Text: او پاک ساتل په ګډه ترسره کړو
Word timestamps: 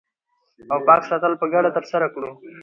او 0.71 0.79
پاک 0.87 1.01
ساتل 1.09 1.33
په 1.41 1.45
ګډه 1.53 1.69
ترسره 1.77 2.07
کړو 2.13 2.31